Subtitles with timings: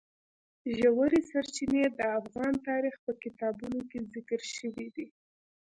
[0.79, 5.07] ژورې سرچینې د افغان تاریخ په کتابونو کې ذکر شوی دي.